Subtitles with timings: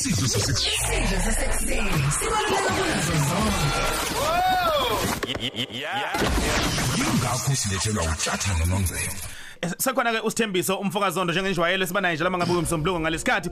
[0.00, 3.70] isidlo sasekuseni isidlo sasekuseni sibaluleke kunazo zonke
[6.98, 9.12] yingakho silethelwa utshatha nononzelo
[9.78, 13.50] sekhona ke usithembiso umfokazondo njengenjwayelo esibanayo njalo mangabe umsombuluko ngalesikhathi.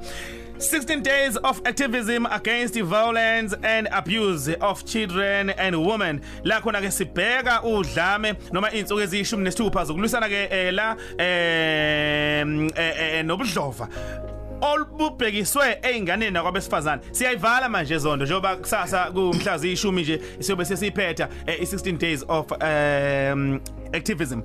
[0.58, 6.20] 16 days of activism against violence and abuse of children and women.
[6.44, 12.40] La khona ke sibheka udlame noma insuku eziyishumi nesithupha zokulwisana ke eh, la eh,
[12.76, 13.88] eh, eh, nobudlova.
[14.60, 21.98] Olubhekiswe einganeni nakwabesifazane siyayivala manje zondo njengoba kusasa kumhla ziyishumi nje siyobe sesiphetha eh, i16
[21.98, 23.60] days of um
[23.92, 24.40] activism.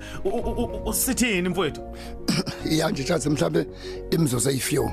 [0.86, 1.82] Usithini mfowethu?
[2.72, 3.68] Iya nje chathi mhlambe
[4.12, 4.90] imzozo eyifew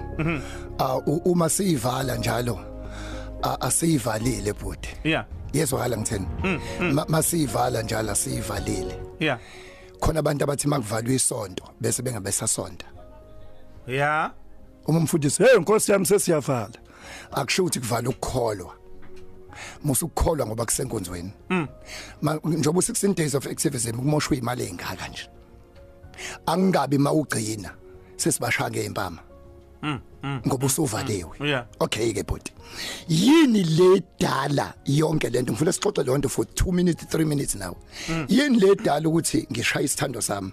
[0.79, 2.59] ah u- uma siyivala njalo
[3.61, 4.97] asiyivalile bhuti.
[5.05, 6.27] Yeah yezwakala ngitheni
[6.93, 8.99] Ma- masiyivala njalo asiyivalile.
[9.21, 9.39] Yeah
[10.01, 12.87] khona abantu abathi makuvalwa isonto bese bengabesasonta
[13.87, 14.31] yeah
[14.87, 16.71] uma umfundisi hey nkosi yami sesiyavala
[17.33, 18.75] akusho ukuthi kuvala ukukholwa.
[19.85, 21.33] Musu ukukholwa ngoba kusenkonzweni.
[22.23, 25.29] Ma- njengoba u16 days of activism kumoshwe imali engaka nje.
[26.47, 27.75] Angingabi mawugcina
[28.17, 29.19] sesibashaya ngempama
[30.47, 31.31] ngoba usuvaliwe
[31.81, 32.53] okay ke bhuti.
[33.09, 37.77] Yini le dala yonke lento ngifuna sixoxe lonto for 2 minutes 3 minutes now.
[38.29, 40.53] Yini le dala ukuthi ngishaya isithando sami?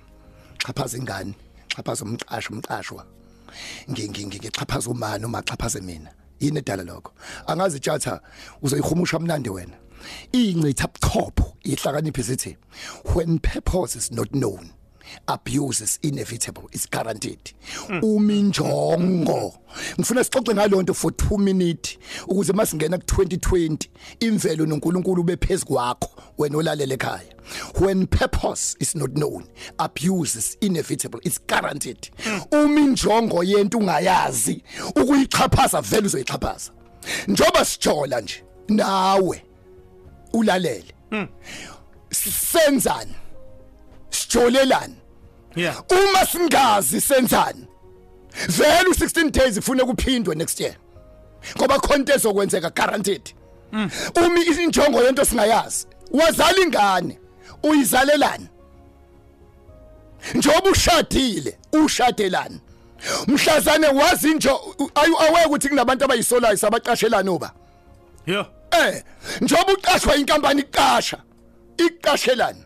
[0.58, 1.34] Xhaphaza ingane
[1.70, 3.06] xhaphaza umqashi umqashwa.
[3.90, 6.12] Ngingixhaphaza umani uma xhaphaze mina.
[6.40, 7.12] Yini edala lokho?
[7.48, 8.22] Angazi tjatha
[8.62, 9.78] uzoyihumusha mnandi wena.
[10.32, 12.58] Incitha buchopho ihlakaniphi sithi
[13.16, 14.72] when purpose is not known
[15.28, 17.54] abuse is inevitable it's guaranteed.
[18.02, 19.54] Uminjongo
[20.00, 23.78] ngifuna sixoxe ngalonto for 2 minutes ukuze masingena ku 2020
[24.20, 27.34] imvelo noNkulunkulu bephezulu kwakho wena olalele ekhaya.
[27.80, 29.48] When purpose is not known
[29.80, 32.10] abuse is inevitable it's guaranteed.
[32.52, 34.64] Uminjongo yento ungayazi
[34.96, 36.72] ukuyichaphaza vele uzoyichaphaza.
[37.28, 39.44] Njoba sijola nje nawe
[40.34, 40.94] ulalele.
[42.12, 43.16] Senzani
[44.28, 44.96] sijolelani?
[45.56, 45.84] Yeah.
[45.92, 47.68] Uma singazi senzani?
[48.48, 50.76] Vele u16 days ifune kuphindwe next year.
[51.58, 53.34] Ngoba content ezokwenzeka guaranteed.
[54.16, 55.88] Umi injongo yento singayazi.
[56.12, 57.20] Wazala ingane
[57.64, 58.48] uyizalelani?
[60.36, 62.60] Njoba ushadile ushadelani?
[63.28, 64.50] Mhlazane wazi nje
[64.96, 67.54] ayu aweke ukuthi kunabantu abayisolayo sabaqashelana oba
[68.26, 68.48] yeah.
[68.72, 69.04] Eh
[69.42, 71.18] njoba uqashwa inkampani iqasha
[71.78, 72.64] iqashelani?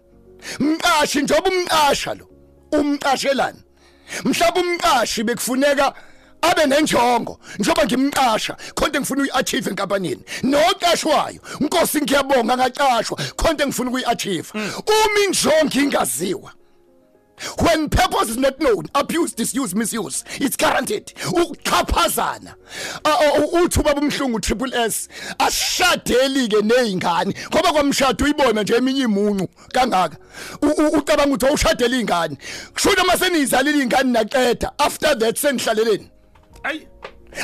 [0.59, 2.25] Mqashi njoba umqasha lo
[2.71, 3.59] umqashelani.
[4.23, 5.93] Mhlawumbe umqashi bekufuneka
[6.41, 10.23] abe nenjongo njoba ngimqasha konke ngifuna uyiachieve enkampanini.
[10.43, 14.49] Noqashwayo inkosi ngiyabonga ngaqashwa konke ngifuna ukuyiachieve.
[14.53, 16.51] Uma injongo ingaziwa
[17.59, 21.07] when purpose is not known abuse disuse misuse it's guaranteed.
[21.25, 22.55] Ukuxhaphazana.
[23.53, 25.07] Uthuba bomhlungu triple s
[25.39, 30.17] ashadeli ke nezingane ngoba kwamshado uyibona nje eminye imuncu kangaka?
[30.61, 32.37] U- u- ucabanga ukuthi awushadela izingane
[32.73, 36.09] kusho uma senizalile izingane naqeda after that senihlaleleni.
[36.63, 36.87] Ay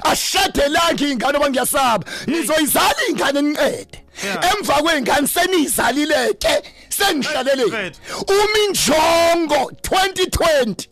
[0.03, 2.06] ashadelanga ingane oba ngiyasaba.
[2.28, 4.03] Nizoyizala ingane niqede.
[4.24, 4.52] Yeah.
[4.52, 6.63] emva kwengane senizalile ke
[6.97, 8.00] senihlaleleni Right.
[8.28, 10.88] uma injongo 2020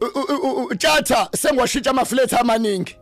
[0.00, 2.96] u- u- u- u- tjatha sengwashintsha amaflat amaningi.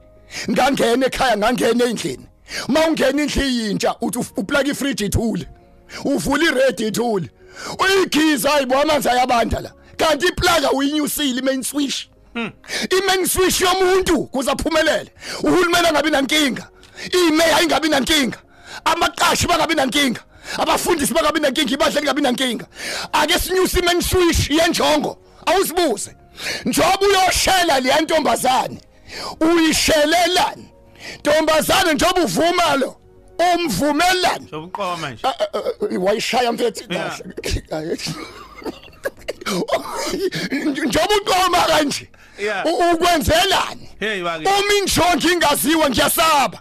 [0.50, 2.26] Ngangena ekhaya ngangena endlini.
[2.68, 5.46] Uma ungena indlu yintsha uthi uplug ifridge ithule.
[6.04, 7.30] Uvula iready ithule.
[7.78, 9.72] Uyikhiza hayibo amanzi ayabanda la.
[9.96, 12.06] Kanti iplaga uyinyusile imain switch
[12.98, 15.10] imain switch yomuntu kuze aphumelele
[15.42, 16.68] uhulumeni angabi nankinga.
[17.28, 18.38] Imeya ingabi nankinga.
[18.84, 20.20] Amaqashi bangabi nankinga.
[20.58, 22.66] Abafundisi bangabi nankinga ibadla ingabi nankinga
[23.12, 26.16] ake sinyuse imain switch yenjongo awusibuze.
[26.64, 28.80] Njoba uyoshela le ntombazane?
[29.40, 30.68] Uyishelelani?
[31.18, 32.96] Ntombazane njoba uvuma lo?
[33.54, 34.48] Umvumelani?
[34.50, 35.20] Sobuqoma manje.
[35.26, 37.18] Ah, ah, ah, wayishaya mfethu Yeah.
[37.68, 37.96] kahle.
[40.86, 42.08] Njengoba uqoma kanje?
[42.38, 42.66] Yeah.
[42.66, 43.88] u- ukwenzelani?
[44.00, 44.48] Hey, wake.
[44.48, 46.60] uma injongo ingaziwa ngiyasaba.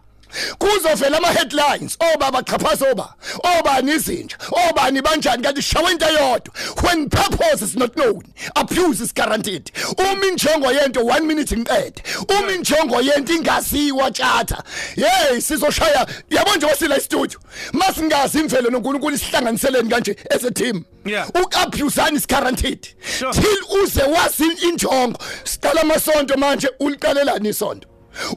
[0.57, 3.15] Kuzovela ama headlines obaba chaphaza oba
[3.59, 4.37] obani izinja
[4.69, 6.53] obani banjani kanti shawe into eyodwa.
[6.83, 8.23] When purpose is not known
[8.55, 9.71] abuse is guaranteed.
[9.97, 14.63] Uma injongo yento 1 minute ngiqede uma injongo yento ingaziwa tjatha
[14.95, 16.07] hey sizoshaya.
[16.29, 17.39] Yabo nje wasila studio
[17.73, 20.85] masingazi imvelo noNkulunkulu isihlanganiseleni kanje as a team.
[21.05, 21.27] Yeah.
[21.29, 22.87] ukabusani is guaranteed.
[23.17, 23.33] Sure.
[23.33, 25.19] till uze wazi injongo.
[25.43, 27.87] Siqala amasonto manje uliqalelani isonto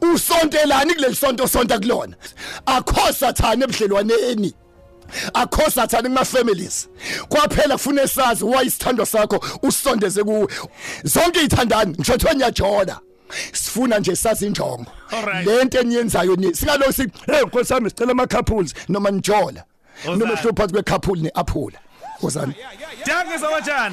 [0.00, 2.14] usontelani kuleli sonto sonta kulona?
[2.66, 4.54] Akho sathane ebudlelwaneni.
[5.34, 6.88] Akho sathane kuma families.
[7.28, 10.48] Kwaphela kufuna sazi why isithando sakho usondeze kuwe.
[11.04, 13.00] Zonke izithandani ngishothe nyajola
[13.52, 14.86] sifuna nje sazi injongo.
[15.10, 15.46] Alright.
[15.46, 19.64] lento eniyenzayo ni singaloku si hey nkosami sicela ama couples noma nijola.
[20.04, 20.18] Ozani.
[20.18, 21.78] noma hlupha phakathi kwe couple ne aphula
[22.22, 22.54] ozani
[23.06, 23.92] Danke so much, Jan.